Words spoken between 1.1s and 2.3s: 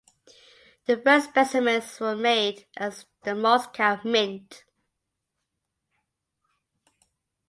specimens were